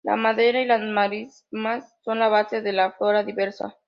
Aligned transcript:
La 0.03 0.15
madera 0.15 0.59
y 0.59 0.65
las 0.65 0.81
marismas 0.81 1.95
son 2.03 2.17
la 2.17 2.27
base 2.27 2.63
de 2.63 2.71
la 2.73 2.91
flora 2.93 3.23
diversa. 3.23 3.77